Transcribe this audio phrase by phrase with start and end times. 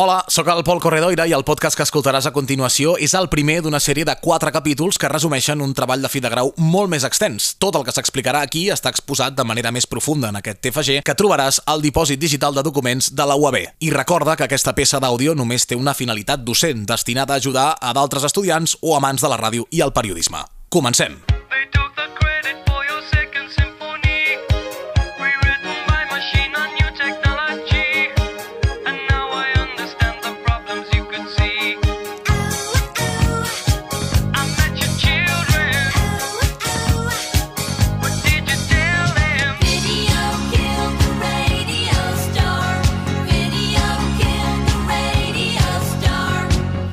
[0.00, 3.58] Hola, sóc el Pol Corredoira i el podcast que escoltaràs a continuació és el primer
[3.60, 7.04] d'una sèrie de quatre capítols que resumeixen un treball de fi de grau molt més
[7.04, 7.50] extens.
[7.60, 11.16] Tot el que s'explicarà aquí està exposat de manera més profunda en aquest TFG que
[11.20, 13.58] trobaràs al dipòsit digital de documents de la UAB.
[13.76, 17.92] I recorda que aquesta peça d'àudio només té una finalitat docent, destinada a ajudar a
[17.92, 20.40] d'altres estudiants o amants de la ràdio i el periodisme.
[20.72, 21.20] Comencem!
[21.28, 21.39] They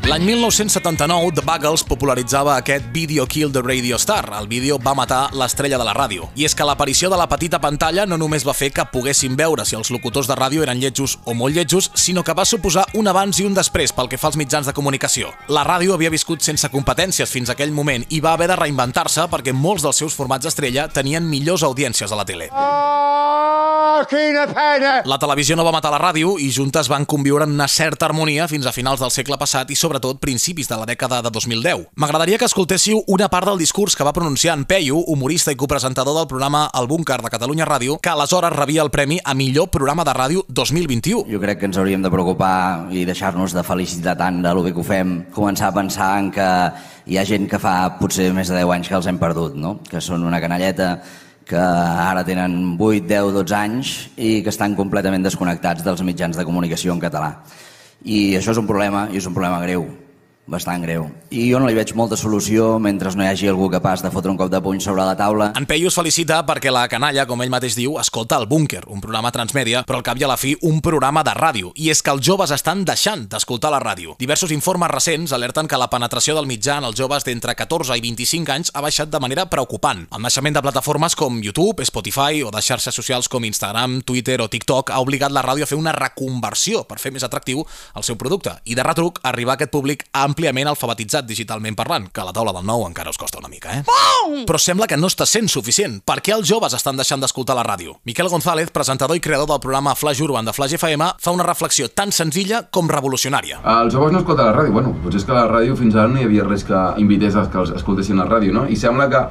[0.07, 4.29] L'any 1979, The Buggles popularitzava aquest Video Kill the Radio Star.
[4.39, 6.29] El vídeo va matar l'estrella de la ràdio.
[6.39, 9.65] I és que l'aparició de la petita pantalla no només va fer que poguessin veure
[9.67, 13.11] si els locutors de ràdio eren lletjos o molt lletjos, sinó que va suposar un
[13.11, 15.33] abans i un després pel que fa als mitjans de comunicació.
[15.49, 19.51] La ràdio havia viscut sense competències fins aquell moment i va haver de reinventar-se perquè
[19.51, 22.47] molts dels seus formats estrella tenien millors audiències a la tele.
[23.87, 24.89] Oh, quina pena!
[25.07, 28.47] La televisió no va matar la ràdio i juntes van conviure en una certa harmonia
[28.51, 31.85] fins a finals del segle passat i sobretot principis de la dècada de 2010.
[31.95, 36.17] M'agradaria que escoltéssiu una part del discurs que va pronunciar en Peyu, humorista i copresentador
[36.17, 40.03] del programa El Búnquer de Catalunya Ràdio, que aleshores rebia el premi a millor programa
[40.03, 41.23] de ràdio 2021.
[41.31, 44.73] Jo crec que ens hauríem de preocupar i deixar-nos de felicitar tant de lo bé
[44.75, 46.49] que ho fem, començar a pensar en que
[47.07, 49.77] hi ha gent que fa potser més de 10 anys que els hem perdut, no?
[49.87, 50.97] que són una canalleta
[51.47, 56.45] que ara tenen 8, 10, 12 anys i que estan completament desconnectats dels mitjans de
[56.47, 57.37] comunicació en català.
[58.03, 59.87] I això és un problema, i és un problema greu,
[60.47, 61.09] bastant greu.
[61.29, 64.31] I jo no li veig molta solució mentre no hi hagi algú capaç de fotre
[64.31, 65.51] un cop de puny sobre la taula.
[65.59, 69.01] En Peyu es felicita perquè la canalla, com ell mateix diu, escolta el Búnquer, un
[69.03, 71.71] programa transmèdia, però al cap i a la fi un programa de ràdio.
[71.75, 74.15] I és que els joves estan deixant d'escoltar la ràdio.
[74.19, 78.03] Diversos informes recents alerten que la penetració del mitjà en els joves d'entre 14 i
[78.03, 80.05] 25 anys ha baixat de manera preocupant.
[80.15, 84.47] El naixement de plataformes com YouTube, Spotify o de xarxes socials com Instagram, Twitter o
[84.47, 87.65] TikTok ha obligat la ràdio a fer una reconversió per fer més atractiu
[87.95, 92.21] el seu producte i de retruc arribar a aquest públic àmpliament alfabetitzat digitalment parlant, que
[92.21, 94.43] a la taula del nou encara us costa una mica, eh?
[94.45, 95.97] Però sembla que no està sent suficient.
[96.05, 97.95] Per què els joves estan deixant d'escoltar la ràdio?
[98.05, 101.89] Miquel González, presentador i creador del programa Flash Urban de Flash FM, fa una reflexió
[101.89, 103.63] tan senzilla com revolucionària.
[103.79, 104.75] Els joves no escolten la ràdio.
[104.77, 107.47] Bueno, potser és que la ràdio fins ara no hi havia res que invités a
[107.49, 108.67] que els escoltessin la ràdio, no?
[108.69, 109.23] I sembla que,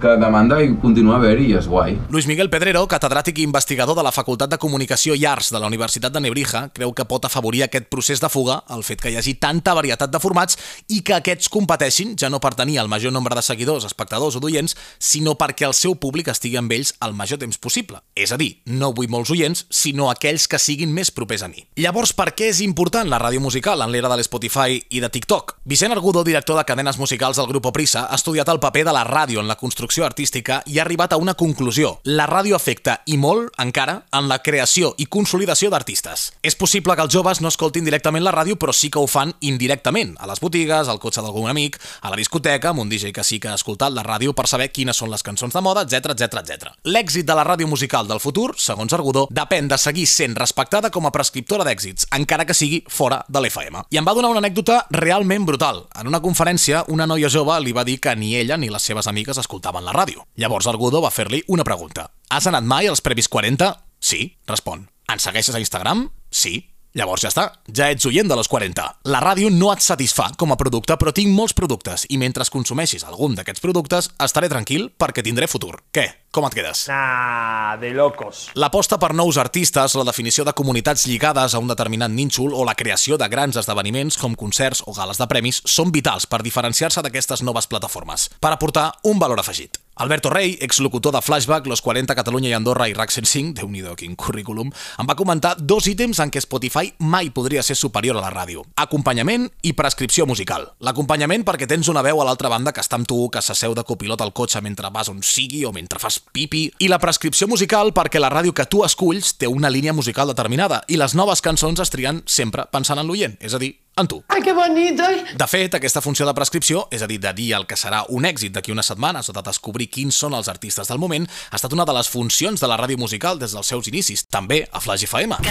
[0.00, 1.96] que demanda i continua a haver-hi i és guai.
[2.12, 5.66] Luis Miguel Pedrero, catedràtic i investigador de la Facultat de Comunicació i Arts de la
[5.66, 9.18] Universitat de Nebrija, creu que pot afavorir aquest procés de fuga el fet que hi
[9.18, 13.12] hagi tanta varietat de formats i que aquests competeixin ja no per tenir el major
[13.12, 17.18] nombre de seguidors, espectadors o d'oients, sinó perquè el seu públic estigui amb ells el
[17.18, 17.98] major temps possible.
[18.14, 21.66] És a dir, no vull molts oients, sinó aquells que siguin més propers a mi.
[21.76, 25.58] Llavors, per què és important la ràdio musical en l'era de l'Spotify i de TikTok?
[25.66, 29.04] Vicent Argudo, director de cadenes musicals del grup Prisa, ha estudiat el paper de la
[29.04, 31.98] ràdio en la construcció artística i ha arribat a una conclusió.
[32.04, 36.32] La ràdio afecta, i molt, encara, en la creació i consolidació d'artistes.
[36.42, 39.34] És possible que els joves no escoltin directament la ràdio, però sí que ho fan
[39.40, 43.24] indirectament, a les botigues, al cotxe d'algun amic, a la discoteca, amb un DJ que
[43.24, 46.12] sí que ha escoltat la ràdio per saber quines són les cançons de moda, etc
[46.14, 46.72] etc etc.
[46.84, 51.06] L'èxit de la ràdio musical del futur, segons Argudó, depèn de seguir sent respectada com
[51.06, 53.84] a prescriptora d'èxits, encara que sigui fora de l'FM.
[53.90, 55.84] I em va donar una anècdota realment brutal.
[55.98, 59.08] En una conferència, una noia jove li va dir que ni ella ni les seves
[59.10, 60.24] amigues escoltaven la ràdio.
[60.36, 62.08] Llavors Argudó va fer-li una pregunta.
[62.30, 63.70] Has anat mai als previs 40?
[64.00, 64.88] Sí, respon.
[65.08, 66.08] Ens segueixes a Instagram?
[66.30, 66.70] Sí.
[66.96, 68.84] Llavors ja està, ja ets oient de los 40.
[69.12, 73.04] La ràdio no et satisfà com a producte, però tinc molts productes i mentre consumeixis
[73.04, 75.74] algun d'aquests productes estaré tranquil perquè tindré futur.
[75.92, 76.06] Què?
[76.32, 76.86] Com et quedes?
[76.88, 78.46] Nah, de locos.
[78.54, 82.76] L'aposta per nous artistes, la definició de comunitats lligades a un determinat nínxol o la
[82.76, 87.42] creació de grans esdeveniments com concerts o gales de premis són vitals per diferenciar-se d'aquestes
[87.42, 89.80] noves plataformes, per aportar un valor afegit.
[89.98, 93.82] Alberto Rey, exlocutor de Flashback, Los 40, Catalunya i Andorra i RAC 105, déu nhi
[93.98, 98.22] quin currículum, em va comentar dos ítems en què Spotify mai podria ser superior a
[98.22, 98.62] la ràdio.
[98.78, 100.68] Acompanyament i prescripció musical.
[100.78, 103.82] L'acompanyament perquè tens una veu a l'altra banda que està amb tu, que s'asseu de
[103.82, 106.68] copilot al cotxe mentre vas on sigui o mentre fas pipi.
[106.78, 110.84] I la prescripció musical perquè la ràdio que tu esculls té una línia musical determinada
[110.86, 114.22] i les noves cançons es trien sempre pensant en l'oient, és a dir, en tu.
[114.28, 115.02] ¡Ay, qué bonito!
[115.34, 118.26] De fet, aquesta funció de prescripció, és a dir, de dir el que serà un
[118.28, 121.74] èxit d'aquí unes setmanes o de descobrir quins són els artistes del moment, ha estat
[121.76, 125.08] una de les funcions de la ràdio musical des dels seus inicis, també a Flash
[125.08, 125.42] FM.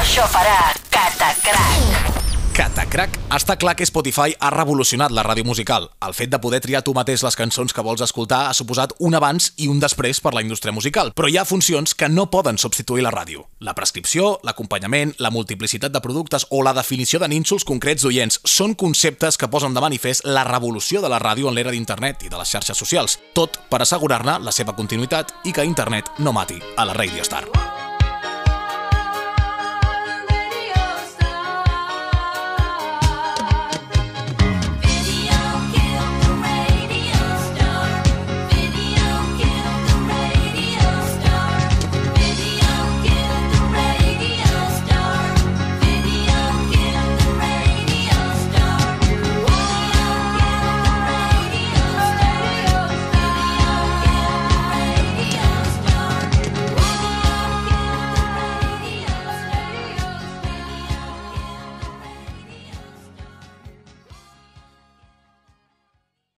[0.00, 1.69] Això farà catacrac.
[3.00, 5.86] Crack, està clar que Spotify ha revolucionat la ràdio musical.
[6.04, 9.16] El fet de poder triar tu mateix les cançons que vols escoltar ha suposat un
[9.16, 12.60] abans i un després per la indústria musical, però hi ha funcions que no poden
[12.60, 13.46] substituir la ràdio.
[13.64, 18.76] La prescripció, l'acompanyament, la multiplicitat de productes o la definició de nínxols concrets d'oients són
[18.76, 22.36] conceptes que posen de manifest la revolució de la ràdio en l'era d'internet i de
[22.36, 26.84] les xarxes socials, tot per assegurar-ne la seva continuïtat i que internet no mati a
[26.84, 27.46] la Radio Star.